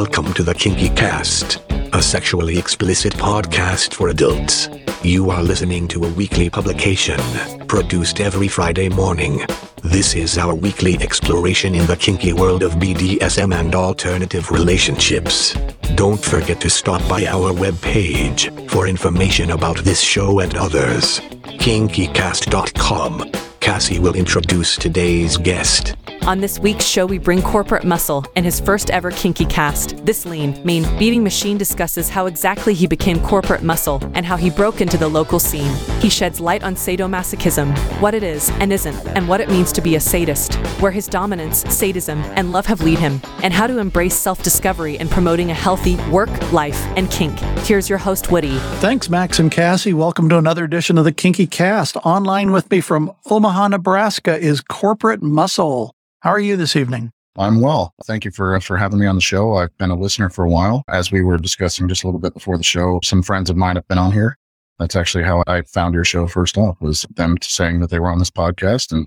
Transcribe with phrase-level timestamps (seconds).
[0.00, 1.62] Welcome to the Kinky Cast,
[1.94, 4.68] a sexually explicit podcast for adults.
[5.02, 7.18] You are listening to a weekly publication
[7.66, 9.46] produced every Friday morning.
[9.82, 15.54] This is our weekly exploration in the kinky world of BDSM and alternative relationships.
[15.94, 21.20] Don't forget to stop by our webpage for information about this show and others.
[21.64, 23.30] KinkyCast.com.
[23.60, 25.96] Cassie will introduce today's guest.
[26.26, 30.04] On this week's show, we bring Corporate Muscle and his first ever kinky cast.
[30.04, 34.50] This lean, mean, beating machine discusses how exactly he became Corporate Muscle and how he
[34.50, 35.72] broke into the local scene.
[36.00, 39.80] He sheds light on sadomasochism, what it is and isn't, and what it means to
[39.80, 43.78] be a sadist, where his dominance, sadism, and love have lead him, and how to
[43.78, 47.38] embrace self discovery in promoting a healthy work, life, and kink.
[47.60, 48.58] Here's your host, Woody.
[48.80, 49.94] Thanks, Max and Cassie.
[49.94, 51.96] Welcome to another edition of the Kinky Cast.
[51.98, 55.95] Online with me from Omaha, Nebraska is Corporate Muscle.
[56.26, 57.12] How are you this evening?
[57.38, 57.94] I'm well.
[58.04, 59.54] Thank you for for having me on the show.
[59.54, 60.82] I've been a listener for a while.
[60.88, 63.76] As we were discussing just a little bit before the show, some friends of mine
[63.76, 64.36] have been on here.
[64.80, 68.10] That's actually how I found your show first off was them saying that they were
[68.10, 69.06] on this podcast and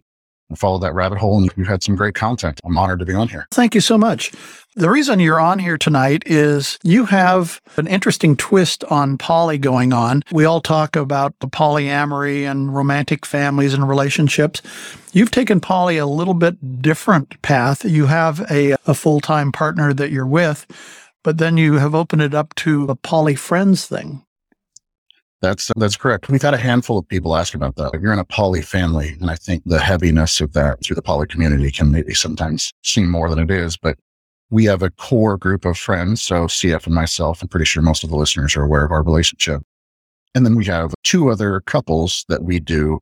[0.51, 2.59] I followed that rabbit hole and you've had some great content.
[2.63, 3.47] I'm honored to be on here.
[3.51, 4.31] Thank you so much.
[4.75, 9.93] The reason you're on here tonight is you have an interesting twist on poly going
[9.93, 10.23] on.
[10.31, 14.61] We all talk about the polyamory and romantic families and relationships.
[15.11, 17.83] You've taken poly a little bit different path.
[17.83, 20.65] You have a, a full time partner that you're with,
[21.23, 24.23] but then you have opened it up to a poly friends thing.
[25.41, 26.29] That's that's correct.
[26.29, 27.97] We've had a handful of people ask about that.
[28.01, 31.27] You're in a poly family, and I think the heaviness of that through the poly
[31.27, 33.97] community can maybe sometimes seem more than it is, but
[34.49, 36.21] we have a core group of friends.
[36.21, 39.03] So CF and myself, I'm pretty sure most of the listeners are aware of our
[39.03, 39.61] relationship.
[40.35, 42.99] And then we have two other couples that we do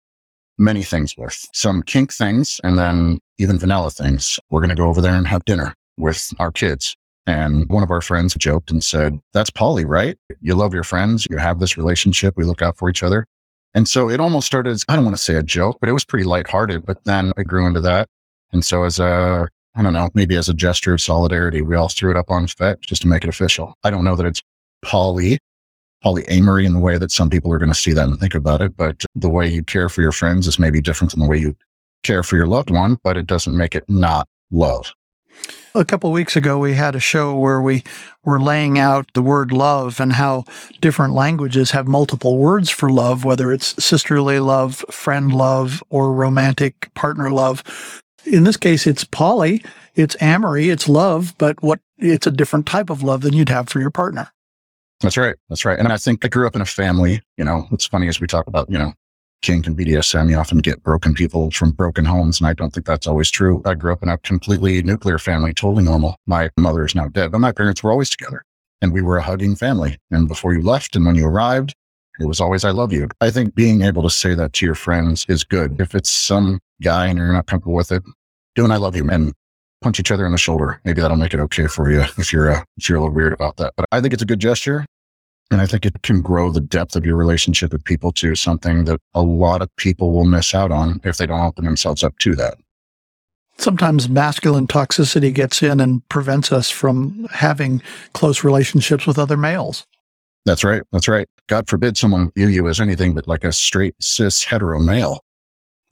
[0.58, 4.40] many things with, some kink things, and then even vanilla things.
[4.50, 6.96] We're going to go over there and have dinner with our kids.
[7.28, 10.18] And one of our friends joked and said, That's poly, right?
[10.42, 11.28] You love your friends.
[11.30, 12.36] You have this relationship.
[12.38, 13.28] We look out for each other.
[13.74, 15.92] And so it almost started as, I don't want to say a joke, but it
[15.92, 16.86] was pretty lighthearted.
[16.86, 18.08] But then I grew into that.
[18.54, 21.90] And so as a, I don't know, maybe as a gesture of solidarity, we all
[21.90, 23.76] threw it up on FET just to make it official.
[23.84, 24.42] I don't know that it's
[24.84, 25.38] poly,
[26.02, 28.36] poly polyamory in the way that some people are going to see that and think
[28.36, 28.76] about it.
[28.78, 31.56] But the way you care for your friends is maybe different than the way you
[32.04, 34.94] care for your loved one, but it doesn't make it not love.
[35.76, 37.84] A couple weeks ago, we had a show where we
[38.24, 40.46] were laying out the word love and how
[40.82, 46.92] different languages have multiple words for love, whether it's sisterly love, friend love, or romantic
[46.96, 47.64] partner love.
[48.26, 49.64] In this case, it's poly,
[49.96, 53.70] it's amory, it's love, but what it's a different type of love than you'd have
[53.70, 54.32] for your partner.
[55.02, 55.36] That's right.
[55.50, 55.78] That's right.
[55.78, 58.28] And I think I grew up in a family, you know, it's funny as we
[58.28, 58.94] talk about, you know,
[59.42, 62.40] kink and BDSM, you often get broken people from broken homes.
[62.40, 63.62] And I don't think that's always true.
[63.66, 66.18] I grew up in a completely nuclear family, totally normal.
[66.26, 68.44] My mother is now dead, but my parents were always together
[68.82, 69.98] and we were a hugging family.
[70.12, 71.74] And before you left and when you arrived,
[72.20, 73.08] it was always, I love you.
[73.22, 75.80] I think being able to say that to your friends is good.
[75.80, 78.04] If it's some guy and you're not comfortable with it,
[78.56, 79.34] do an I love you and
[79.82, 80.82] punch each other in the shoulder.
[80.84, 83.34] Maybe that'll make it okay for you if you're, uh, if you're a little weird
[83.34, 83.74] about that.
[83.78, 84.86] But I think it's a good gesture.
[85.50, 88.86] And I think it can grow the depth of your relationship with people to something
[88.86, 92.18] that a lot of people will miss out on if they don't open themselves up
[92.20, 92.58] to that.
[93.58, 97.82] Sometimes masculine toxicity gets in and prevents us from having
[98.14, 99.88] close relationships with other males.
[100.46, 100.84] That's right.
[100.92, 101.28] That's right.
[101.48, 105.24] God forbid someone view you as anything but like a straight cis hetero male.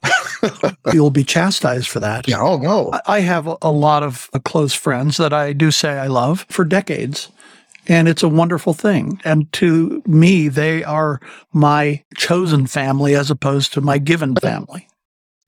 [0.92, 2.28] You'll be chastised for that.
[2.28, 2.40] Yeah.
[2.40, 2.92] Oh, no.
[3.06, 7.30] I have a lot of close friends that I do say I love for decades.
[7.88, 9.20] And it's a wonderful thing.
[9.24, 11.20] And to me, they are
[11.52, 14.88] my chosen family as opposed to my given family.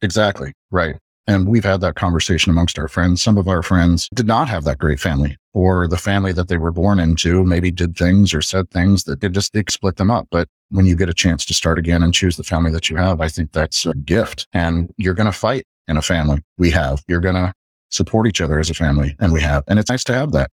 [0.02, 0.52] Exactly.
[0.70, 0.96] Right.
[1.26, 3.20] And we've had that conversation amongst our friends.
[3.20, 6.56] Some of our friends did not have that great family or the family that they
[6.56, 10.26] were born into maybe did things or said things that they just split them up.
[10.30, 12.96] But when you get a chance to start again and choose the family that you
[12.96, 16.42] have, I think that's a gift and you're going to fight in a family.
[16.56, 17.52] We have, you're going to
[17.90, 20.50] support each other as a family and we have, and it's nice to have that.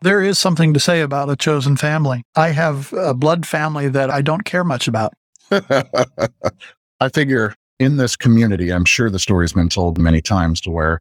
[0.00, 2.22] There is something to say about a chosen family.
[2.36, 5.12] I have a blood family that I don't care much about.
[5.50, 11.00] I figure in this community, I'm sure the story's been told many times to where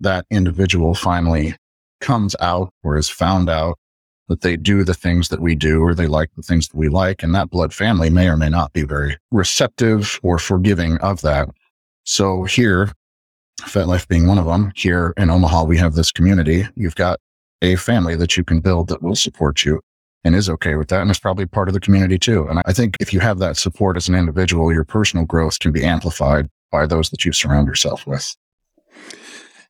[0.00, 1.56] that individual finally
[2.00, 3.78] comes out or is found out
[4.28, 6.88] that they do the things that we do or they like the things that we
[6.88, 7.22] like.
[7.22, 11.48] And that blood family may or may not be very receptive or forgiving of that.
[12.04, 12.90] So here,
[13.60, 16.66] FetLife being one of them, here in Omaha, we have this community.
[16.74, 17.20] You've got
[17.62, 19.80] a family that you can build that will support you
[20.24, 21.00] and is okay with that.
[21.00, 22.46] And it's probably part of the community too.
[22.48, 25.72] And I think if you have that support as an individual, your personal growth can
[25.72, 28.34] be amplified by those that you surround yourself with.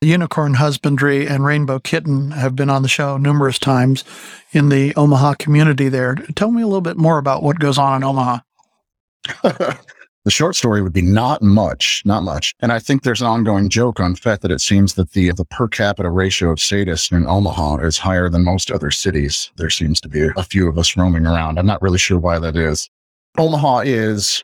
[0.01, 4.03] Unicorn Husbandry and Rainbow Kitten have been on the show numerous times
[4.51, 6.15] in the Omaha community there.
[6.35, 8.39] Tell me a little bit more about what goes on in Omaha.
[10.25, 12.53] the short story would be not much, not much.
[12.59, 15.45] And I think there's an ongoing joke on FET that it seems that the, the
[15.45, 19.51] per capita ratio of sadists in Omaha is higher than most other cities.
[19.55, 21.59] There seems to be a few of us roaming around.
[21.59, 22.89] I'm not really sure why that is.
[23.37, 24.43] Omaha is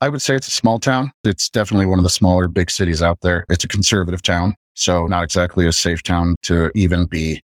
[0.00, 1.10] I would say it's a small town.
[1.24, 3.46] It's definitely one of the smaller big cities out there.
[3.48, 4.54] It's a conservative town.
[4.74, 7.40] So not exactly a safe town to even be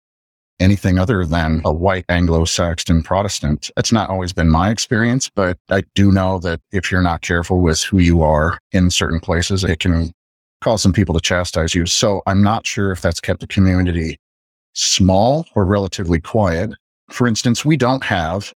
[0.61, 3.71] anything other than a white Anglo-Saxon Protestant.
[3.77, 7.61] It's not always been my experience, but I do know that if you're not careful
[7.61, 10.13] with who you are in certain places, it can
[10.63, 11.87] cause some people to chastise you.
[11.87, 14.19] So I'm not sure if that's kept the community
[14.73, 16.71] small or relatively quiet.
[17.11, 18.53] For instance, we don't have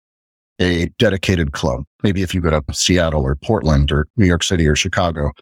[0.60, 1.84] a dedicated club.
[2.02, 5.32] Maybe if you go to Seattle or Portland or New York City or Chicago,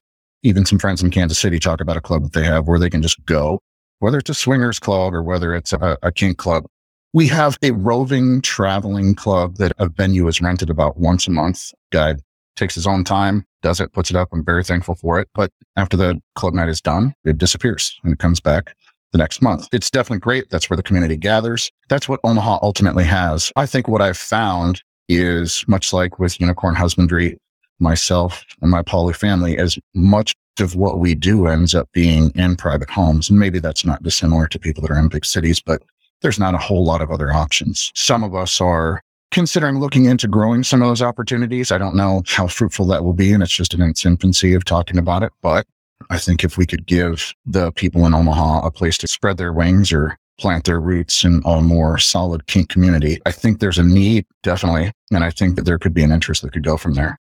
[0.42, 2.90] even some friends in Kansas City talk about a club that they have where they
[2.90, 3.60] can just go,
[3.98, 6.64] whether it's a swingers club or whether it's a, a kink club.
[7.12, 11.72] We have a roving traveling club that a venue is rented about once a month.
[11.90, 12.16] Guy
[12.56, 14.28] takes his own time, does it, puts it up.
[14.32, 15.28] I'm very thankful for it.
[15.34, 18.74] But after the club night is done, it disappears and it comes back
[19.12, 19.68] the next month.
[19.72, 20.50] It's definitely great.
[20.50, 21.70] That's where the community gathers.
[21.88, 23.52] That's what Omaha ultimately has.
[23.56, 27.38] I think what I've found is much like with unicorn husbandry,
[27.78, 32.56] myself and my poly family, as much of what we do ends up being in
[32.56, 33.30] private homes.
[33.30, 35.82] And maybe that's not dissimilar to people that are in big cities, but
[36.22, 37.90] there's not a whole lot of other options.
[37.94, 41.70] Some of us are considering looking into growing some of those opportunities.
[41.70, 43.32] I don't know how fruitful that will be.
[43.32, 45.32] And it's just in its infancy of talking about it.
[45.42, 45.66] But
[46.10, 49.52] I think if we could give the people in Omaha a place to spread their
[49.52, 53.18] wings or plant their roots in a more solid kink community.
[53.24, 54.92] I think there's a need, definitely.
[55.10, 57.18] And I think that there could be an interest that could go from there.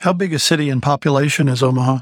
[0.00, 2.00] How big a city in population is Omaha?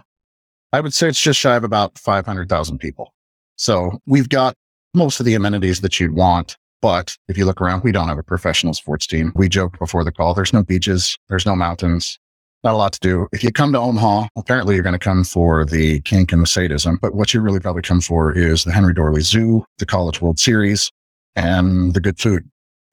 [0.72, 3.12] I would say it's just shy of about 500,000 people.
[3.56, 4.54] So we've got
[4.94, 6.56] most of the amenities that you'd want.
[6.80, 9.32] But if you look around, we don't have a professional sports team.
[9.36, 10.34] We joked before the call.
[10.34, 11.16] There's no beaches.
[11.28, 12.18] There's no mountains
[12.64, 13.28] not a lot to do.
[13.32, 16.46] If you come to Omaha, apparently you're going to come for the kink and the
[16.46, 20.20] sadism, but what you really probably come for is the Henry Doorly Zoo, the College
[20.20, 20.90] World Series,
[21.34, 22.48] and the good food.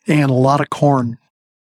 [0.07, 1.17] And a lot of corn.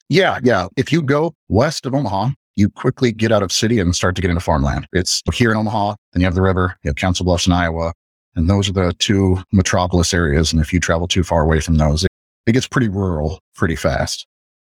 [0.09, 0.67] Yeah, yeah.
[0.75, 4.21] If you go west of Omaha, you quickly get out of city and start to
[4.21, 4.87] get into farmland.
[4.93, 7.93] It's here in Omaha, then you have the river, you have Council Bluffs in Iowa,
[8.35, 10.51] and those are the two metropolis areas.
[10.51, 12.09] And if you travel too far away from those, it,
[12.45, 14.25] it gets pretty rural pretty fast.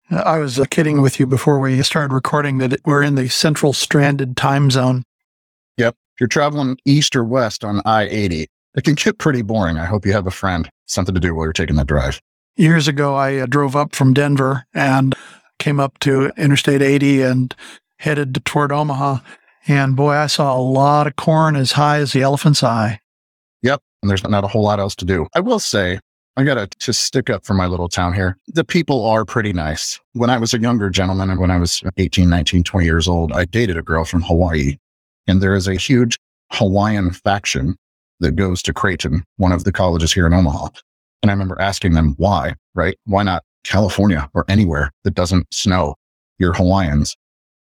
[0.09, 3.73] I was uh, kidding with you before we started recording that we're in the central
[3.73, 5.03] stranded time zone.
[5.77, 5.95] Yep.
[6.15, 9.77] If you're traveling east or west on I 80, it can get pretty boring.
[9.77, 12.21] I hope you have a friend, something to do while you're taking that drive.
[12.55, 15.13] Years ago, I uh, drove up from Denver and
[15.67, 17.55] came up to Interstate 80 and
[17.99, 19.17] headed toward Omaha.
[19.67, 23.01] And boy, I saw a lot of corn as high as the elephant's eye.
[23.63, 23.81] Yep.
[24.01, 25.27] And there's not a whole lot else to do.
[25.35, 25.99] I will say,
[26.37, 28.37] I got to just stick up for my little town here.
[28.47, 29.99] The people are pretty nice.
[30.13, 33.33] When I was a younger gentleman and when I was 18, 19, 20 years old,
[33.33, 34.77] I dated a girl from Hawaii.
[35.27, 36.17] And there is a huge
[36.53, 37.75] Hawaiian faction
[38.21, 40.69] that goes to Creighton, one of the colleges here in Omaha.
[41.21, 42.97] And I remember asking them why, right?
[43.03, 45.95] Why not California or anywhere that doesn't snow?
[46.39, 47.15] You're Hawaiians.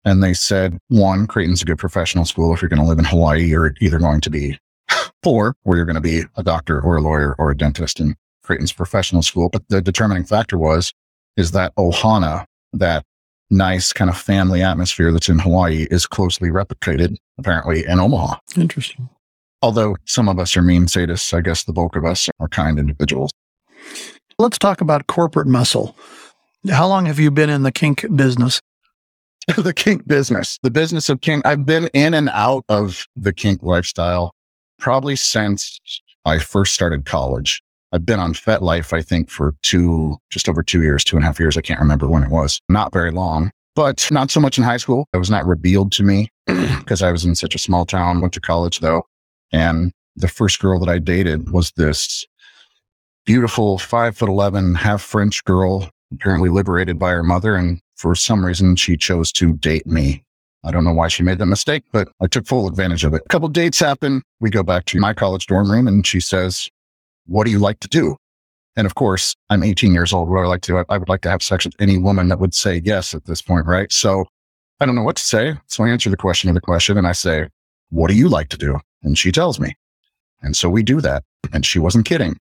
[0.04, 2.52] And they said, one, Creighton's a good professional school.
[2.52, 4.58] If you're going to live in Hawaii, you're either going to be
[5.22, 8.00] poor or you're going to be a doctor or a lawyer or a dentist.
[8.00, 9.48] And Creighton's professional school.
[9.50, 10.92] But the determining factor was,
[11.36, 12.44] is that Ohana,
[12.74, 13.04] that
[13.50, 18.36] nice kind of family atmosphere that's in Hawaii is closely replicated apparently in Omaha.
[18.56, 19.08] Interesting.
[19.62, 22.78] Although some of us are mean sadists, I guess the bulk of us are kind
[22.78, 23.30] individuals.
[24.38, 25.96] Let's talk about corporate muscle.
[26.68, 28.60] How long have you been in the kink business?
[29.56, 31.46] the kink business, the business of kink.
[31.46, 34.34] I've been in and out of the kink lifestyle
[34.78, 35.80] probably since
[36.24, 37.62] I first started college.
[37.92, 41.26] I've been on FetLife, I think, for two, just over two years, two and a
[41.26, 41.56] half years.
[41.56, 42.60] I can't remember when it was.
[42.68, 45.06] Not very long, but not so much in high school.
[45.12, 48.32] It was not revealed to me because I was in such a small town, went
[48.32, 49.04] to college though.
[49.52, 52.26] And the first girl that I dated was this
[53.24, 57.56] beautiful five foot 11, half French girl, apparently liberated by her mother.
[57.56, 60.24] And for some reason, she chose to date me.
[60.64, 63.22] I don't know why she made that mistake, but I took full advantage of it.
[63.24, 64.22] A couple dates happen.
[64.40, 66.70] We go back to my college dorm room and she says,
[67.26, 68.16] what do you like to do?
[68.76, 70.28] And of course, I'm 18 years old.
[70.28, 70.84] What I like to?
[70.88, 73.40] I would like to have sex with any woman that would say yes at this
[73.40, 73.92] point, right?
[73.92, 74.24] So
[74.80, 75.54] I don't know what to say.
[75.66, 77.48] So I answer the question of the question and I say,
[77.90, 78.80] what do you like to do?
[79.02, 79.76] And she tells me.
[80.42, 81.24] And so we do that.
[81.52, 82.36] And she wasn't kidding.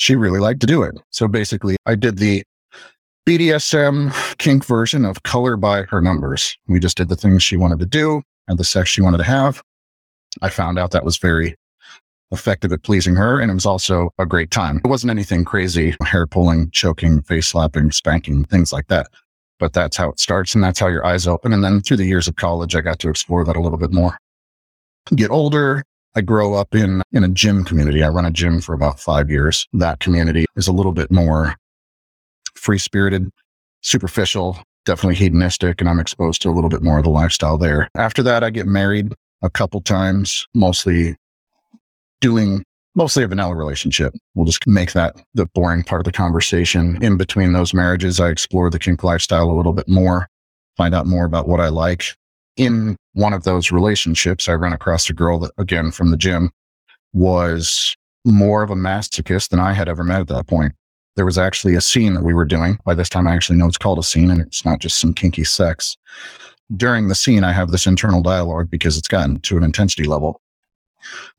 [0.00, 0.98] She really liked to do it.
[1.10, 2.42] So basically I did the
[3.28, 6.56] BDSM kink version of color by her numbers.
[6.68, 9.24] We just did the things she wanted to do and the sex she wanted to
[9.24, 9.62] have.
[10.40, 11.54] I found out that was very
[12.30, 13.40] effective at pleasing her.
[13.40, 14.80] And it was also a great time.
[14.82, 19.08] It wasn't anything crazy, hair pulling, choking, face slapping, spanking, things like that.
[19.58, 20.54] But that's how it starts.
[20.54, 21.52] And that's how your eyes open.
[21.52, 23.92] And then through the years of college, I got to explore that a little bit
[23.92, 24.16] more.
[25.14, 25.84] Get older.
[26.14, 28.02] I grow up in, in a gym community.
[28.02, 29.66] I run a gym for about five years.
[29.72, 31.54] That community is a little bit more
[32.54, 33.30] free spirited,
[33.82, 37.88] superficial, definitely hedonistic, and I'm exposed to a little bit more of the lifestyle there.
[37.94, 41.16] After that, I get married a couple times, mostly
[42.20, 42.64] doing
[42.94, 44.12] mostly a vanilla relationship.
[44.34, 47.02] We'll just make that the boring part of the conversation.
[47.02, 50.28] In between those marriages, I explore the kink lifestyle a little bit more,
[50.76, 52.16] find out more about what I like.
[52.56, 56.50] In one of those relationships, I ran across a girl that, again, from the gym
[57.12, 60.72] was more of a masochist than I had ever met at that point.
[61.16, 62.78] There was actually a scene that we were doing.
[62.84, 65.12] By this time, I actually know it's called a scene and it's not just some
[65.12, 65.96] kinky sex.
[66.76, 70.40] During the scene, I have this internal dialogue because it's gotten to an intensity level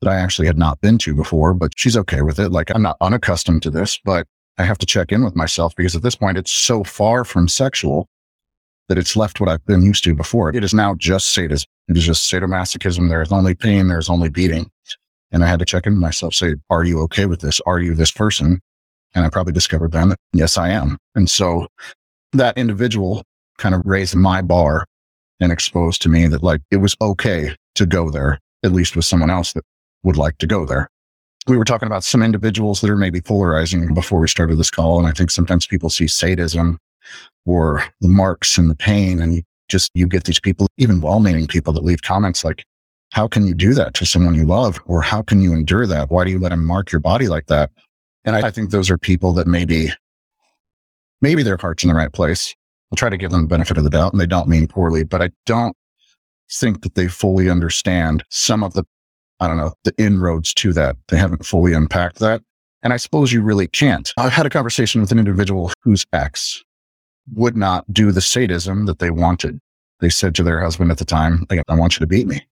[0.00, 2.50] that I actually had not been to before, but she's okay with it.
[2.50, 4.26] Like I'm not unaccustomed to this, but
[4.58, 7.48] I have to check in with myself because at this point it's so far from
[7.48, 8.08] sexual
[8.92, 10.54] that it's left what I've been used to before.
[10.54, 11.66] It is now just sadism.
[11.88, 13.08] It is just sadomasochism.
[13.08, 13.88] There is only pain.
[13.88, 14.70] There is only beating.
[15.30, 17.58] And I had to check in myself, say, are you okay with this?
[17.64, 18.60] Are you this person?
[19.14, 20.98] And I probably discovered then that yes, I am.
[21.14, 21.68] And so
[22.34, 23.22] that individual
[23.56, 24.84] kind of raised my bar
[25.40, 29.06] and exposed to me that like it was okay to go there at least with
[29.06, 29.64] someone else that
[30.02, 30.90] would like to go there.
[31.46, 34.98] We were talking about some individuals that are maybe polarizing before we started this call.
[34.98, 36.76] And I think sometimes people see sadism
[37.46, 39.20] or the marks and the pain.
[39.20, 42.64] And just, you get these people, even well meaning people that leave comments like,
[43.12, 44.80] how can you do that to someone you love?
[44.86, 46.10] Or how can you endure that?
[46.10, 47.70] Why do you let them mark your body like that?
[48.24, 49.90] And I, I think those are people that maybe,
[51.20, 52.54] maybe their heart's in the right place.
[52.90, 55.04] I'll try to give them the benefit of the doubt and they don't mean poorly,
[55.04, 55.76] but I don't
[56.50, 58.84] think that they fully understand some of the,
[59.40, 60.96] I don't know, the inroads to that.
[61.08, 62.42] They haven't fully unpacked that.
[62.82, 64.12] And I suppose you really can't.
[64.16, 66.62] I had a conversation with an individual whose ex
[67.34, 69.60] would not do the sadism that they wanted.
[70.00, 72.46] They said to their husband at the time, I want you to beat me.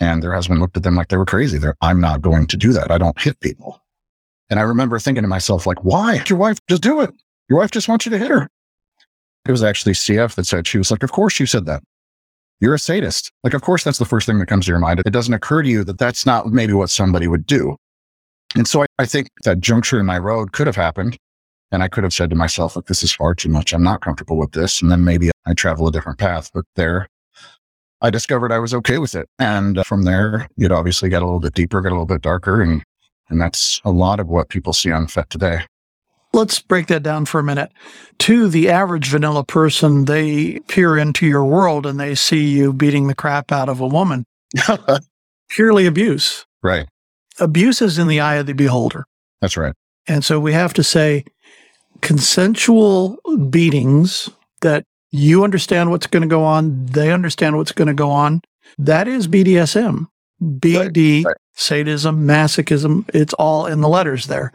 [0.00, 1.58] And their husband looked at them like they were crazy.
[1.58, 2.90] They're, I'm not going to do that.
[2.90, 3.82] I don't hit people.
[4.50, 6.22] And I remember thinking to myself, like, why?
[6.28, 7.10] Your wife, just do it.
[7.48, 8.48] Your wife just wants you to hit her.
[9.46, 11.82] It was actually CF that said, she was like, of course you said that
[12.60, 13.32] you're a sadist.
[13.44, 15.00] Like, of course, that's the first thing that comes to your mind.
[15.04, 17.76] It doesn't occur to you that that's not maybe what somebody would do.
[18.56, 21.18] And so I, I think that juncture in my road could have happened.
[21.70, 23.72] And I could have said to myself, like, this is far too much.
[23.72, 24.80] I'm not comfortable with this.
[24.80, 26.50] And then maybe I travel a different path.
[26.54, 27.08] But there,
[28.00, 29.28] I discovered I was okay with it.
[29.38, 32.22] And uh, from there, it obviously got a little bit deeper, got a little bit
[32.22, 32.62] darker.
[32.62, 32.82] And,
[33.28, 35.64] and that's a lot of what people see on FET today
[36.32, 37.72] let's break that down for a minute.
[38.20, 43.08] To the average vanilla person, they peer into your world and they see you beating
[43.08, 44.24] the crap out of a woman.
[45.50, 46.46] Purely abuse.
[46.62, 46.88] Right.
[47.40, 49.06] Abuse is in the eye of the beholder.
[49.40, 49.74] That's right.
[50.06, 51.24] And so we have to say
[52.00, 53.18] consensual
[53.50, 58.10] beatings that you understand what's going to go on, they understand what's going to go
[58.10, 58.42] on.
[58.76, 60.06] That is BDSM.
[60.42, 61.26] BD, right.
[61.26, 61.36] Right.
[61.54, 64.52] sadism, masochism, it's all in the letters there.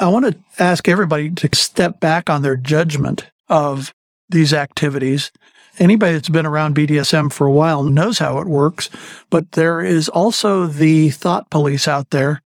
[0.00, 3.92] I want to ask everybody to step back on their judgment of
[4.28, 5.30] these activities.
[5.78, 8.90] Anybody that's been around BDSM for a while knows how it works,
[9.30, 12.42] but there is also the thought police out there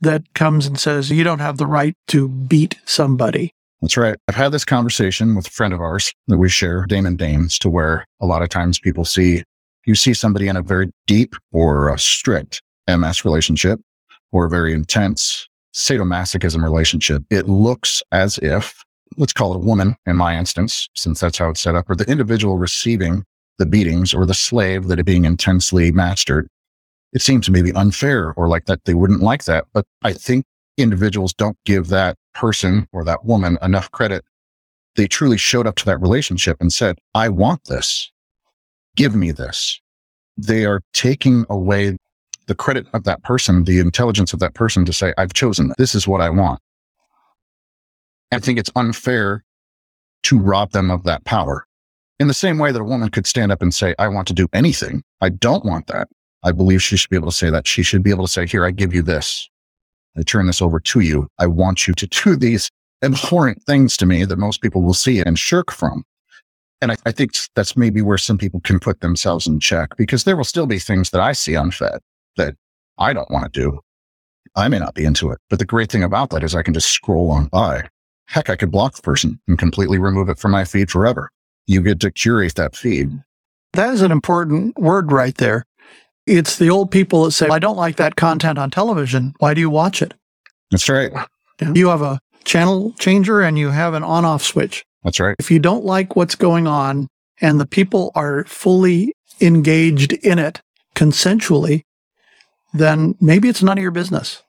[0.00, 3.53] that comes and says, you don't have the right to beat somebody.
[3.84, 4.16] That's right.
[4.28, 7.68] I've had this conversation with a friend of ours that we share, Damon Dames, to
[7.68, 9.42] where a lot of times people see,
[9.84, 13.78] you see somebody in a very deep or a strict MS relationship
[14.32, 18.82] or a very intense sadomasochism relationship, it looks as if,
[19.18, 21.94] let's call it a woman in my instance, since that's how it's set up, or
[21.94, 23.22] the individual receiving
[23.58, 26.48] the beatings or the slave that are being intensely mastered.
[27.12, 29.66] It seems maybe unfair or like that they wouldn't like that.
[29.74, 30.46] But I think
[30.78, 34.24] individuals don't give that person or that woman enough credit.
[34.96, 38.10] They truly showed up to that relationship and said, I want this.
[38.96, 39.80] Give me this.
[40.36, 41.96] They are taking away
[42.46, 45.76] the credit of that person, the intelligence of that person to say, I've chosen this.
[45.78, 46.60] this is what I want.
[48.32, 49.44] I think it's unfair
[50.24, 51.66] to rob them of that power.
[52.20, 54.34] In the same way that a woman could stand up and say, I want to
[54.34, 55.02] do anything.
[55.20, 56.08] I don't want that.
[56.42, 57.66] I believe she should be able to say that.
[57.66, 59.48] She should be able to say, here, I give you this.
[60.16, 61.28] I turn this over to you.
[61.38, 62.70] I want you to do these
[63.02, 66.04] abhorrent things to me that most people will see and shirk from.
[66.80, 70.24] And I, I, think that's maybe where some people can put themselves in check because
[70.24, 72.00] there will still be things that I see on FET
[72.36, 72.56] that
[72.98, 73.80] I don't want to do.
[74.56, 75.38] I may not be into it.
[75.50, 77.88] But the great thing about that is I can just scroll on by.
[78.26, 81.30] Heck, I could block the person and completely remove it from my feed forever.
[81.66, 83.10] You get to curate that feed.
[83.72, 85.64] That is an important word right there.
[86.26, 89.34] It's the old people that say, I don't like that content on television.
[89.38, 90.14] Why do you watch it?
[90.70, 91.12] That's right.
[91.60, 94.84] You have a channel changer and you have an on off switch.
[95.02, 95.36] That's right.
[95.38, 97.08] If you don't like what's going on
[97.40, 100.62] and the people are fully engaged in it
[100.94, 101.82] consensually,
[102.72, 104.42] then maybe it's none of your business.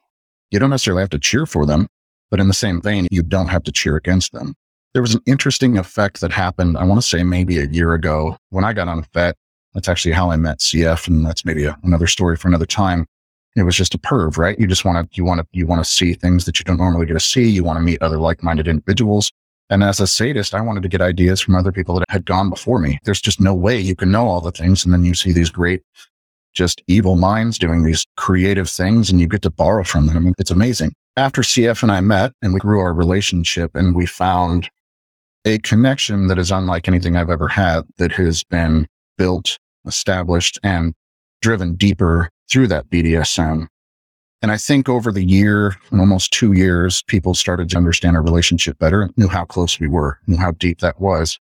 [0.51, 1.87] You don't necessarily have to cheer for them,
[2.31, 4.55] but in the same vein, you don't have to cheer against them.
[4.93, 8.37] There was an interesting effect that happened, I want to say maybe a year ago
[8.49, 9.35] when I got on FET.
[9.75, 11.07] That's actually how I met CF.
[11.07, 13.05] And that's maybe a, another story for another time.
[13.55, 14.59] It was just a perv, right?
[14.59, 16.77] You just want to, you want to, you want to see things that you don't
[16.77, 17.47] normally get to see.
[17.47, 19.31] You want to meet other like-minded individuals.
[19.69, 22.49] And as a sadist, I wanted to get ideas from other people that had gone
[22.49, 22.99] before me.
[23.03, 24.83] There's just no way you can know all the things.
[24.83, 25.81] And then you see these great,
[26.53, 30.33] just evil minds doing these creative things and you get to borrow from them.
[30.37, 30.93] It's amazing.
[31.17, 34.69] After CF and I met and we grew our relationship and we found
[35.45, 40.93] a connection that is unlike anything I've ever had that has been built, established and
[41.41, 43.67] driven deeper through that BDSM.
[44.41, 48.21] And I think over the year and almost two years, people started to understand our
[48.21, 51.39] relationship better, knew how close we were, knew how deep that was.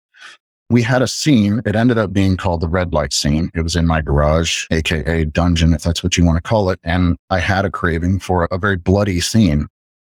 [0.69, 1.61] We had a scene.
[1.65, 3.49] It ended up being called the red light scene.
[3.55, 6.79] It was in my garage, AKA dungeon, if that's what you want to call it.
[6.83, 9.67] And I had a craving for a very bloody scene,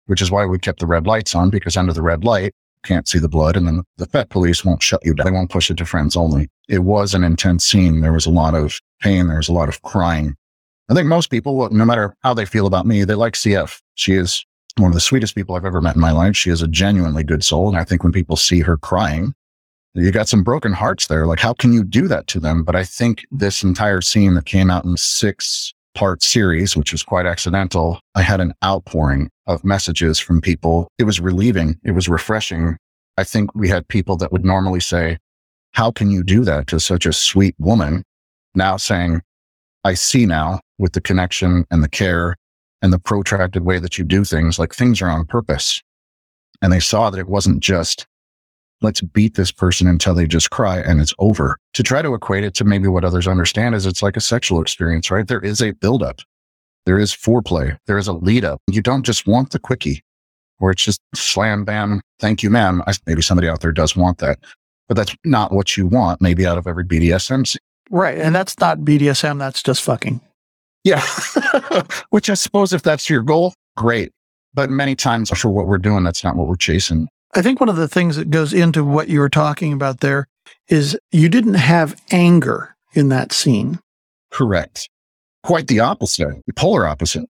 [0.08, 3.08] which is why we kept the red lights on because under the red light, can't
[3.08, 5.26] see the blood and then the FET police won't shut you down.
[5.26, 6.50] They won't push it to friends only.
[6.68, 8.02] It was an intense scene.
[8.02, 9.28] There was a lot of pain.
[9.28, 10.36] There was a lot of crying.
[10.90, 13.80] I think most people, no matter how they feel about me, they like CF.
[13.96, 14.46] She is
[14.78, 16.36] one of the sweetest people I've ever met in my life.
[16.36, 17.68] She is a genuinely good soul.
[17.68, 19.34] And I think when people see her crying,
[19.94, 21.28] you got some broken hearts there.
[21.28, 22.64] Like, how can you do that to them?
[22.64, 27.04] But I think this entire scene that came out in six part series, which was
[27.04, 30.88] quite accidental, I had an outpouring of messages from people.
[30.98, 31.78] It was relieving.
[31.84, 32.78] It was refreshing.
[33.18, 35.18] I think we had people that would normally say,
[35.74, 38.04] how can you do that to such a sweet woman?
[38.56, 39.24] Now saying,
[39.84, 42.38] I see now with the connection and the care
[42.82, 45.82] and the protracted way that you do things, like things are on purpose.
[46.62, 48.08] And they saw that it wasn't just
[48.82, 51.58] let's beat this person until they just cry and it's over.
[51.74, 54.62] To try to equate it to maybe what others understand is it's like a sexual
[54.62, 55.28] experience, right?
[55.28, 56.22] There is a buildup.
[56.86, 57.78] There is foreplay.
[57.88, 58.62] There is a lead up.
[58.68, 60.04] You don't just want the quickie
[60.58, 62.02] where it's just slam bam.
[62.20, 62.84] Thank you, ma'am.
[62.88, 64.40] I, maybe somebody out there does want that,
[64.88, 67.58] but that's not what you want maybe out of every BDSM.
[67.90, 68.18] Right.
[68.18, 69.40] And that's not BDSM.
[69.40, 70.22] That's just fucking.
[70.84, 71.06] Yeah.
[72.10, 74.12] Which I suppose if that's your goal, great.
[74.54, 77.08] But many times for what we're doing, that's not what we're chasing.
[77.36, 80.28] I think one of the things that goes into what you were talking about there
[80.68, 83.80] is you didn't have anger in that scene.
[84.32, 84.90] Correct.
[85.44, 87.30] Quite the opposite, the polar opposite.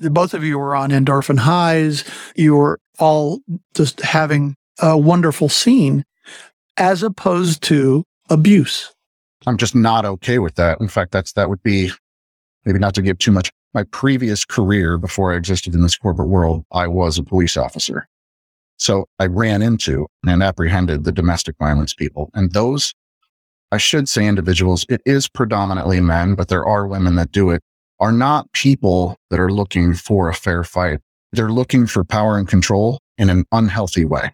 [0.00, 2.04] Both of you were on endorphin highs.
[2.36, 3.40] You were all
[3.74, 6.04] just having a wonderful scene
[6.76, 8.92] as opposed to abuse.
[9.46, 10.80] I'm just not okay with that.
[10.80, 11.90] In fact, that's, that would be
[12.64, 13.50] maybe not to give too much.
[13.74, 18.08] My previous career before I existed in this corporate world, I was a police officer.
[18.78, 22.30] So I ran into and apprehended the domestic violence people.
[22.34, 22.94] And those,
[23.72, 27.62] I should say individuals, it is predominantly men, but there are women that do it,
[28.00, 31.00] are not people that are looking for a fair fight.
[31.32, 34.32] They're looking for power and control in an unhealthy way.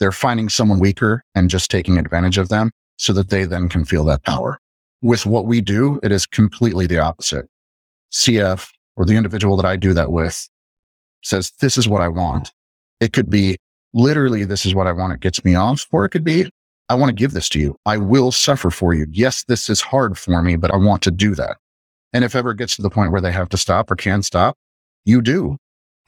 [0.00, 3.84] They're finding someone weaker and just taking advantage of them so that they then can
[3.84, 4.58] feel that power.
[5.00, 7.46] With what we do, it is completely the opposite.
[8.12, 10.48] CF or the individual that I do that with
[11.22, 12.52] says, this is what I want.
[13.00, 13.58] It could be
[13.92, 15.12] literally, this is what I want.
[15.12, 15.86] It gets me off.
[15.92, 16.50] Or it could be,
[16.88, 17.76] I want to give this to you.
[17.86, 19.06] I will suffer for you.
[19.10, 21.58] Yes, this is hard for me, but I want to do that.
[22.12, 24.22] And if ever it gets to the point where they have to stop or can
[24.22, 24.56] stop,
[25.04, 25.58] you do.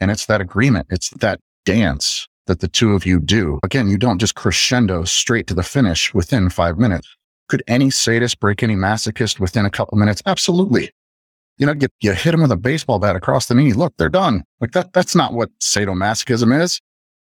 [0.00, 0.86] And it's that agreement.
[0.90, 3.60] It's that dance that the two of you do.
[3.62, 7.08] Again, you don't just crescendo straight to the finish within five minutes.
[7.48, 10.22] Could any sadist break any masochist within a couple minutes?
[10.24, 10.90] Absolutely
[11.60, 13.74] you know, get, you hit them with a baseball bat across the knee.
[13.74, 14.44] Look, they're done.
[14.60, 16.80] Like that, that's not what sadomasochism is.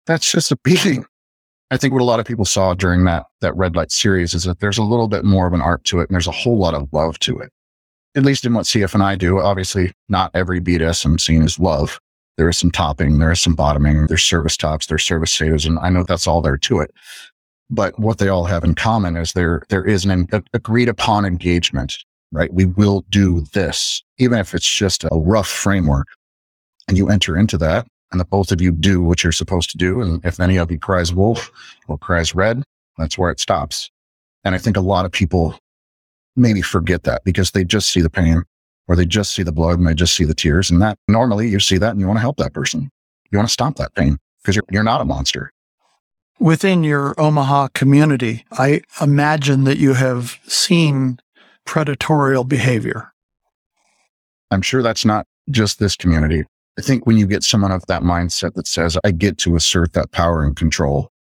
[0.07, 1.05] That's just a beating.
[1.71, 4.45] I think what a lot of people saw during that, that red light series is
[4.45, 6.59] that there's a little bit more of an art to it and there's a whole
[6.59, 7.51] lot of love to it.
[8.15, 9.39] At least in what CF and I do.
[9.39, 12.01] Obviously, not every BDSM scene is love.
[12.39, 15.79] There is some topping, there is some bottoming, there's service tops, there's service sados, and
[15.79, 16.91] I know that's all there to it.
[17.69, 21.99] But what they all have in common is there there is an agreed upon engagement
[22.33, 22.53] right?
[22.53, 26.09] We will do this, even if it's just a rough framework.
[26.89, 29.79] And you enter into that and the both of you do what you're supposed to
[29.79, 30.01] do.
[30.01, 31.51] And if any of you cries wolf
[31.87, 32.63] or cries red,
[32.99, 33.91] that's where it stops.
[34.45, 35.59] And I think a lot of people
[36.35, 38.43] maybe forget that because they just see the pain
[38.89, 40.71] or they just see the blood and they just see the tears.
[40.71, 42.91] And that normally you see that and you want to help that person.
[43.31, 45.51] You want to stop that pain because you're, you're not a monster.
[46.39, 51.19] Within your Omaha community, I imagine that you have seen
[51.67, 53.13] predatorial behavior.
[54.51, 56.45] I'm sure that's not just this community.
[56.79, 59.93] I think when you get someone of that mindset that says, I get to assert
[59.93, 61.11] that power and control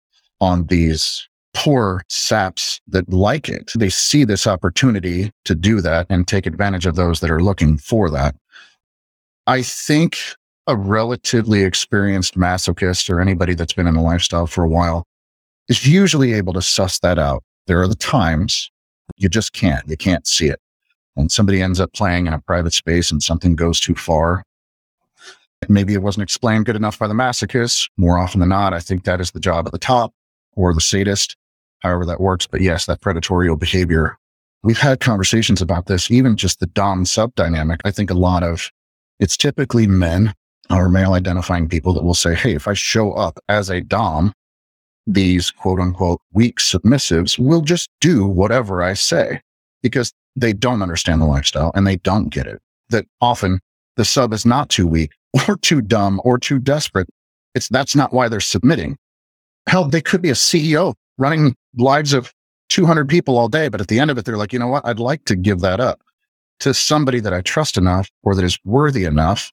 [0.40, 6.26] on these poor saps that like it, they see this opportunity to do that and
[6.26, 8.34] take advantage of those that are looking for that.
[9.46, 10.18] I think
[10.66, 15.04] a relatively experienced masochist or anybody that's been in the lifestyle for a while
[15.68, 17.42] is usually able to suss that out.
[17.66, 18.70] There are the times
[19.16, 20.60] you just can't, you can't see it.
[21.16, 24.44] And somebody ends up playing in a private space and something goes too far,
[25.68, 27.90] maybe it wasn't explained good enough by the masochist.
[27.96, 30.12] More often than not, I think that is the job at the top
[30.54, 31.36] or the sadist,
[31.80, 32.46] however that works.
[32.46, 34.18] But yes, that predatorial behavior.
[34.62, 37.80] We've had conversations about this, even just the Dom sub dynamic.
[37.84, 38.70] I think a lot of
[39.18, 40.34] it's typically men
[40.70, 44.32] or male identifying people that will say, Hey, if I show up as a Dom,
[45.06, 49.40] these quote unquote weak submissives will just do whatever I say
[49.82, 52.60] because they don't understand the lifestyle and they don't get it.
[52.90, 53.60] That often
[53.96, 55.12] the sub is not too weak
[55.48, 57.08] or too dumb or too desperate.
[57.54, 58.96] It's that's not why they're submitting.
[59.68, 62.32] Hell, they could be a CEO running lives of
[62.70, 64.86] 200 people all day, but at the end of it, they're like, you know what?
[64.86, 66.00] I'd like to give that up
[66.60, 69.52] to somebody that I trust enough or that is worthy enough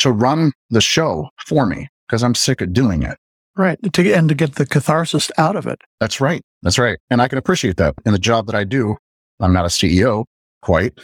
[0.00, 3.16] to run the show for me because I'm sick of doing it.
[3.60, 3.78] Right.
[3.92, 5.82] To, and to get the catharsis out of it.
[6.00, 6.40] That's right.
[6.62, 6.96] That's right.
[7.10, 7.94] And I can appreciate that.
[8.06, 8.96] In the job that I do,
[9.38, 10.24] I'm not a CEO
[10.62, 10.98] quite,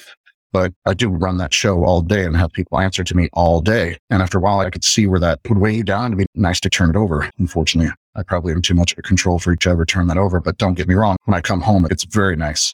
[0.52, 3.60] but I do run that show all day and have people answer to me all
[3.60, 3.98] day.
[4.08, 6.14] And after a while, I could see where that would weigh you down.
[6.14, 7.30] It'd be nice to turn it over.
[7.38, 10.40] Unfortunately, I probably am too much of a control freak to ever turn that over.
[10.40, 11.18] But don't get me wrong.
[11.26, 12.72] When I come home, it's very nice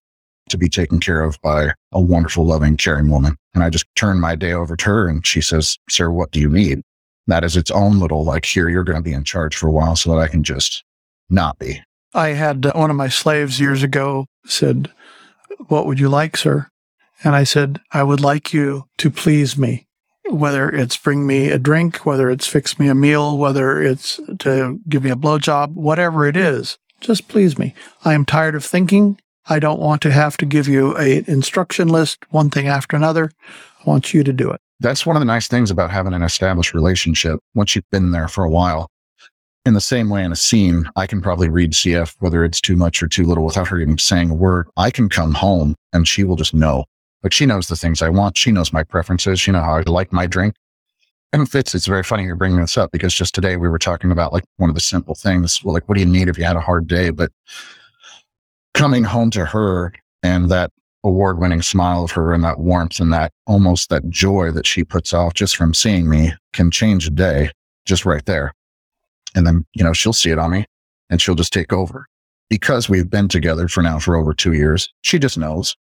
[0.51, 3.35] to be taken care of by a wonderful, loving, caring woman.
[3.53, 6.39] And I just turn my day over to her and she says, Sir, what do
[6.39, 6.83] you need?
[7.27, 9.73] That is its own little, like, here, you're going to be in charge for a
[9.73, 10.85] while so that I can just
[11.31, 11.81] not be.
[12.15, 14.91] I had uh, one of my slaves years ago said,
[15.69, 16.69] What would you like, sir?
[17.25, 19.87] And I said, I would like you to please me,
[20.29, 24.81] whether it's bring me a drink, whether it's fix me a meal, whether it's to
[24.89, 27.75] give me a blowjob, whatever it is, just please me.
[28.05, 29.21] I am tired of thinking.
[29.49, 33.31] I don't want to have to give you a instruction list, one thing after another.
[33.81, 34.61] I want you to do it.
[34.83, 38.27] That's one of the nice things about having an established relationship once you've been there
[38.27, 38.91] for a while.
[39.65, 42.75] In the same way in a scene, I can probably read CF, whether it's too
[42.75, 44.67] much or too little without her even saying a word.
[44.77, 46.85] I can come home and she will just know.
[47.23, 48.37] Like she knows the things I want.
[48.37, 49.39] She knows my preferences.
[49.39, 50.57] She knows how I like my drink.
[51.33, 54.11] And Fitz, it's very funny you're bringing this up because just today we were talking
[54.11, 55.61] about like one of the simple things.
[55.63, 57.11] Like, what do you need if you had a hard day?
[57.11, 57.31] But
[58.75, 59.93] coming home to her
[60.25, 60.73] and that
[61.05, 64.85] award winning smile of her and that warmth and that almost that joy that she
[64.85, 67.51] puts off just from seeing me can change a day
[67.85, 68.55] just right there.
[69.35, 70.67] And then, you know, she'll see it on me
[71.11, 72.07] and she'll just take over
[72.49, 74.89] because we've been together for now for over two years.
[75.03, 75.77] She just knows.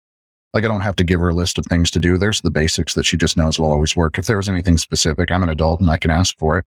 [0.53, 2.17] Like I don't have to give her a list of things to do.
[2.17, 4.17] There's the basics that she just knows will always work.
[4.17, 6.65] If there was anything specific, I'm an adult and I can ask for it.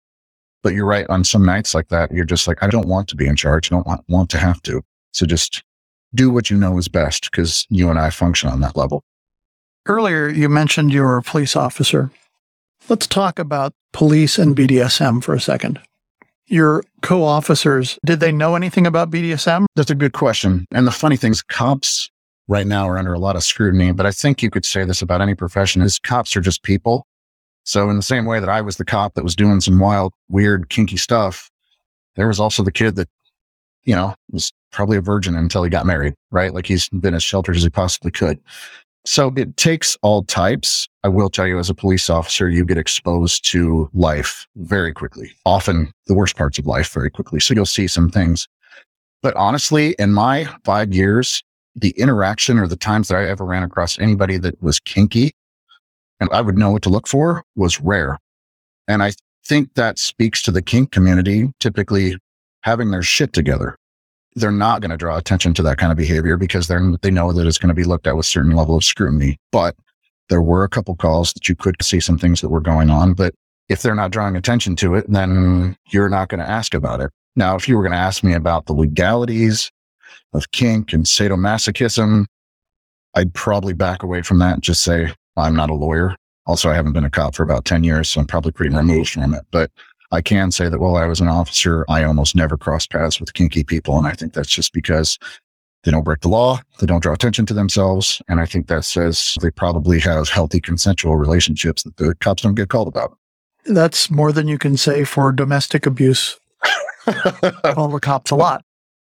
[0.62, 1.06] But you're right.
[1.10, 3.70] On some nights like that, you're just like, I don't want to be in charge.
[3.70, 4.82] I don't want, want to have to.
[5.12, 5.62] So just
[6.14, 9.02] do what you know is best because you and I function on that level.
[9.86, 12.10] Earlier, you mentioned you were a police officer.
[12.88, 15.80] Let's talk about police and BDSM for a second.
[16.46, 19.66] Your co officers, did they know anything about BDSM?
[19.76, 20.66] That's a good question.
[20.72, 22.10] And the funny thing is, cops
[22.48, 25.00] right now are under a lot of scrutiny, but I think you could say this
[25.00, 27.06] about any profession is cops are just people.
[27.64, 30.12] So in the same way that I was the cop that was doing some wild,
[30.28, 31.50] weird, kinky stuff,
[32.16, 33.08] there was also the kid that,
[33.84, 36.54] you know, was probably a virgin until he got married, right?
[36.54, 38.38] Like he's been as sheltered as he possibly could.
[39.06, 40.88] So it takes all types.
[41.02, 45.32] I will tell you, as a police officer, you get exposed to life very quickly,
[45.44, 47.38] often the worst parts of life very quickly.
[47.40, 48.48] So you'll see some things.
[49.22, 51.42] But honestly, in my five years,
[51.76, 55.32] the interaction or the times that I ever ran across anybody that was kinky
[56.20, 58.18] and I would know what to look for was rare.
[58.88, 59.12] And I
[59.44, 62.16] think that speaks to the kink community typically
[62.64, 63.76] having their shit together
[64.34, 67.32] they're not going to draw attention to that kind of behavior because they're, they know
[67.32, 69.38] that it's going to be looked at with certain level of scrutiny.
[69.52, 69.76] But
[70.28, 73.14] there were a couple calls that you could see some things that were going on.
[73.14, 73.34] But
[73.68, 77.10] if they're not drawing attention to it, then you're not going to ask about it.
[77.36, 79.70] Now, if you were going to ask me about the legalities
[80.32, 82.26] of kink and sadomasochism,
[83.14, 86.16] I'd probably back away from that and just say, I'm not a lawyer.
[86.46, 89.10] Also, I haven't been a cop for about 10 years, so I'm probably pretty removed
[89.10, 89.44] from it.
[89.50, 89.70] But
[90.14, 93.34] I can say that while I was an officer, I almost never crossed paths with
[93.34, 93.98] kinky people.
[93.98, 95.18] And I think that's just because
[95.82, 98.22] they don't break the law, they don't draw attention to themselves.
[98.28, 102.54] And I think that says they probably have healthy consensual relationships that the cops don't
[102.54, 103.18] get called about.
[103.66, 106.38] That's more than you can say for domestic abuse.
[107.04, 108.64] Call the cops a lot.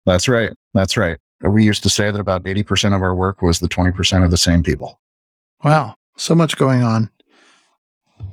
[0.07, 0.53] That's right.
[0.75, 1.19] That's right.
[1.41, 4.37] We used to say that about 80% of our work was the 20% of the
[4.37, 5.01] same people.
[5.65, 5.95] Wow.
[6.17, 7.11] So much going on.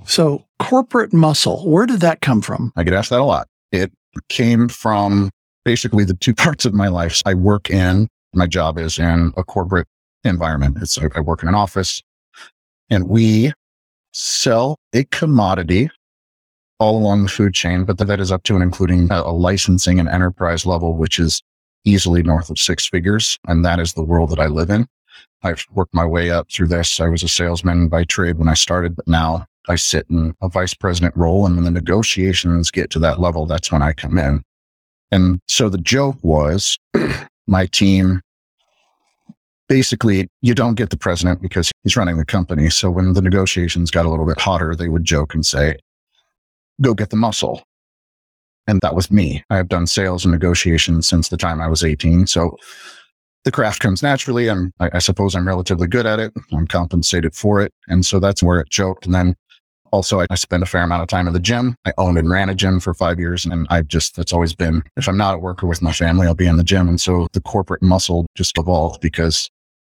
[0.06, 2.72] So, corporate muscle, where did that come from?
[2.76, 3.48] I get asked that a lot.
[3.72, 3.92] It
[4.30, 5.30] came from
[5.66, 7.22] basically the two parts of my life.
[7.26, 9.88] I work in, my job is in a corporate
[10.24, 10.78] environment.
[10.82, 12.02] It's, I work in an office
[12.90, 13.54] and we
[14.14, 15.90] sell a commodity
[16.80, 20.08] all along the food chain, but that is up to and including a, licensing and
[20.08, 21.42] enterprise level, which is
[21.86, 23.38] easily north of six figures.
[23.48, 24.88] And that is the world that I live in.
[25.44, 27.00] I've worked my way up through this.
[27.00, 30.50] I was a salesman by trade when I started, but now I sit in a
[30.50, 31.46] vice president role.
[31.46, 34.44] And when the negotiations get to that level, that's when I come in.
[35.12, 36.78] And so the joke was
[37.48, 38.22] my team
[39.68, 42.70] basically you don't get the president because he's running the company.
[42.70, 45.78] So when the negotiations got a little bit hotter, they would joke and say,
[46.82, 47.64] go get the muscle.
[48.68, 49.44] And that was me.
[49.50, 52.28] I have done sales and negotiations since the time I was 18.
[52.28, 52.58] So
[53.46, 54.50] the craft comes naturally.
[54.50, 56.34] And I, I suppose I'm relatively good at it.
[56.52, 57.74] I'm compensated for it.
[57.88, 59.06] And so that's where it joked.
[59.06, 59.36] And then
[59.92, 61.76] also, I, spend a fair amount of time in the gym.
[61.86, 63.46] I owned and ran a gym for five years.
[63.46, 66.28] And I've just, that's always been, if I'm not at work or with my family,
[66.28, 66.88] I'll be in the gym.
[66.88, 69.50] And so the corporate muscle just evolved because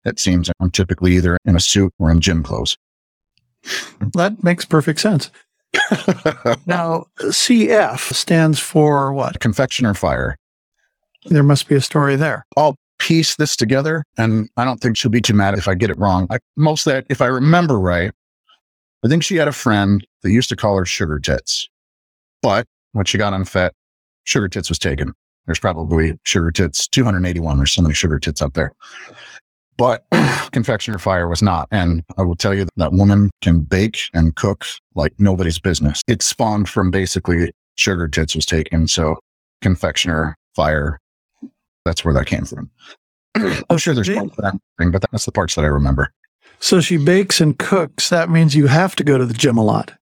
[0.05, 2.76] it seems I'm typically either in a suit or in gym clothes.
[4.14, 5.31] That makes perfect sense.
[6.66, 9.40] now, CF stands for what?
[9.40, 10.37] Confectioner fire.
[11.26, 12.46] There must be a story there.
[12.57, 15.90] I'll piece this together, and I don't think she'll be too mad if I get
[15.90, 16.26] it wrong.
[16.31, 18.12] I, mostly, that if I remember right,
[19.04, 21.68] I think she had a friend that used to call her Sugar Tits.
[22.42, 23.72] But when she got on FET,
[24.24, 25.12] Sugar Tits was taken.
[25.46, 27.56] There's probably Sugar Tits 281.
[27.56, 28.72] There's so many Sugar Tits up there
[29.80, 30.04] but
[30.52, 31.66] confectioner fire was not.
[31.70, 36.02] And I will tell you that, that woman can bake and cook like nobody's business.
[36.06, 38.86] It spawned from basically sugar tits was taken.
[38.86, 39.16] So
[39.62, 41.00] confectioner fire,
[41.86, 42.70] that's where that came from.
[43.70, 46.12] I'm sure there's more that thing, but that's the parts that I remember.
[46.61, 48.11] So she bakes and cooks.
[48.11, 49.92] That means you have to go to the gym a lot.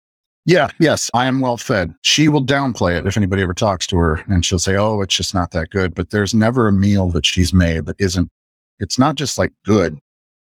[0.45, 1.95] Yeah, yes, I am well fed.
[2.03, 5.15] She will downplay it if anybody ever talks to her and she'll say, Oh, it's
[5.15, 5.95] just not that good.
[5.95, 8.31] But there's never a meal that she's made that isn't
[8.81, 9.99] it's not just like good.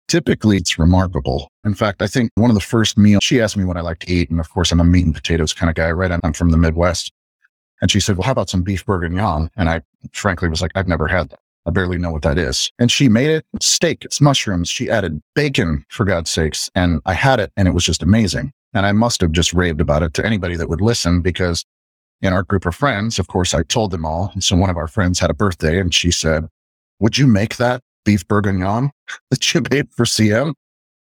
[0.07, 1.49] Typically, it's remarkable.
[1.63, 3.99] In fact, I think one of the first meals she asked me what I like
[3.99, 4.29] to eat.
[4.29, 6.11] And of course, I'm a meat and potatoes kind of guy, right?
[6.11, 7.11] And I'm from the Midwest.
[7.81, 9.49] And she said, well, how about some beef bourguignon?
[9.57, 9.81] And I
[10.13, 11.39] frankly was like, I've never had that.
[11.65, 12.71] I barely know what that is.
[12.79, 14.05] And she made it steak.
[14.05, 14.69] It's mushrooms.
[14.69, 16.69] She added bacon for God's sakes.
[16.75, 18.51] And I had it and it was just amazing.
[18.73, 21.65] And I must have just raved about it to anybody that would listen because
[22.21, 24.31] in our group of friends, of course, I told them all.
[24.33, 26.47] And so one of our friends had a birthday and she said,
[26.99, 27.81] would you make that?
[28.05, 28.91] beef bourguignon
[29.29, 30.53] that she made for CM.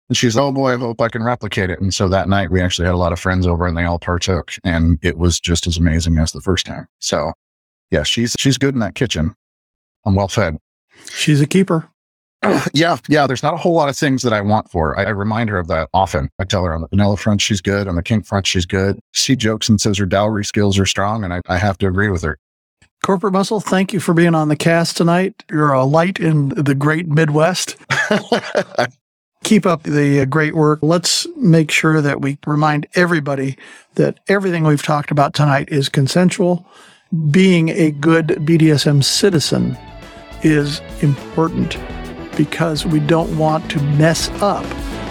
[0.10, 1.80] And she's, oh boy, I hope I can replicate it.
[1.80, 4.00] And so that night we actually had a lot of friends over and they all
[4.00, 6.88] partook and it was just as amazing as the first time.
[7.00, 7.34] So
[7.92, 9.36] yeah, she's, she's good in that kitchen.
[10.08, 10.58] I'm well fed.
[11.12, 11.90] She's a keeper.
[12.74, 12.98] yeah.
[13.10, 13.28] Yeah.
[13.28, 15.00] There's not a whole lot of things that I want for her.
[15.00, 16.30] I, I, remind her of that often.
[16.40, 17.88] I tell her on the vanilla front, she's good.
[17.88, 19.00] On the kink front, she's good.
[19.12, 21.24] She jokes and says her dowry skills are strong.
[21.24, 22.38] And I, I have to agree with her.
[23.04, 25.44] Corporate Muscle, thank you for being on the cast tonight.
[25.52, 27.76] You're a light in the great Midwest.
[29.44, 30.80] Keep up the uh, great work.
[30.82, 33.58] Let's make sure that we remind everybody
[33.96, 36.66] that everything we've talked about tonight is consensual.
[37.32, 39.78] Being a good BDSM citizen
[40.44, 41.78] is important
[42.36, 44.66] because we don't want to mess up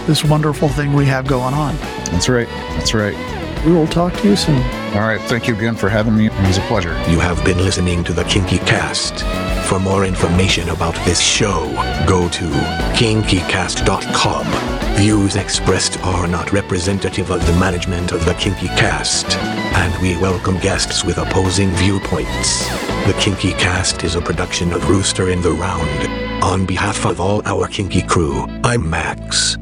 [0.06, 1.76] this wonderful thing we have going on.
[2.10, 2.48] That's right.
[2.76, 3.16] That's right.
[3.64, 4.85] We will talk to you soon.
[4.96, 5.20] All right.
[5.20, 6.28] Thank you again for having me.
[6.28, 6.98] It was a pleasure.
[7.10, 9.24] You have been listening to the Kinky Cast.
[9.68, 11.66] For more information about this show,
[12.08, 12.44] go to
[12.96, 14.46] kinkycast.com.
[14.96, 20.58] Views expressed are not representative of the management of the Kinky Cast, and we welcome
[20.60, 22.66] guests with opposing viewpoints.
[23.06, 26.42] The Kinky Cast is a production of Rooster in the Round.
[26.42, 29.58] On behalf of all our Kinky crew, I'm Max.